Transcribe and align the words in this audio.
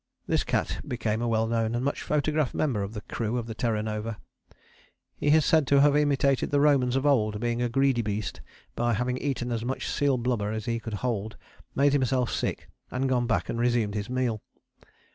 This 0.25 0.43
cat 0.43 0.81
became 0.87 1.21
a 1.21 1.27
well 1.27 1.45
known 1.45 1.75
and 1.75 1.85
much 1.85 2.01
photographed 2.01 2.55
member 2.55 2.81
of 2.81 2.95
the 2.95 3.01
crew 3.01 3.37
of 3.37 3.45
the 3.45 3.53
Terra 3.53 3.83
Nova. 3.83 4.17
He 5.15 5.27
is 5.27 5.45
said 5.45 5.67
to 5.67 5.81
have 5.81 5.95
imitated 5.95 6.49
the 6.49 6.59
Romans 6.59 6.95
of 6.95 7.05
old, 7.05 7.39
being 7.39 7.61
a 7.61 7.69
greedy 7.69 8.01
beast, 8.01 8.41
by 8.75 8.95
having 8.95 9.19
eaten 9.19 9.51
as 9.51 9.63
much 9.63 9.85
seal 9.87 10.17
blubber 10.17 10.51
as 10.51 10.65
he 10.65 10.79
could 10.79 10.95
hold, 11.05 11.37
made 11.75 11.93
himself 11.93 12.31
sick, 12.31 12.67
and 12.89 13.07
gone 13.07 13.27
back 13.27 13.47
and 13.47 13.59
resumed 13.59 13.93
his 13.93 14.09
meal. 14.09 14.41